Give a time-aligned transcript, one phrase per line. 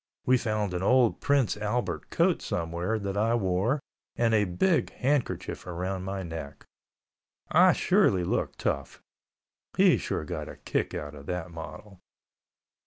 [0.25, 3.79] We found an old Prince Albert coat somewhere that I wore
[4.15, 6.65] and a big handkerchief around my neck.
[7.51, 8.99] I surely looked tough.
[9.77, 11.99] He sure got a kick out of that model.